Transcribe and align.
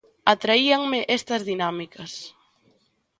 Atraíanme 0.33 0.99
estas 1.17 1.41
dinámicas. 1.49 2.11